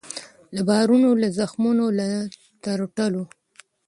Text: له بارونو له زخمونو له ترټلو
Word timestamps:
له 0.55 0.61
بارونو 0.67 1.09
له 1.21 1.27
زخمونو 1.39 1.85
له 1.99 2.07
ترټلو 2.63 3.23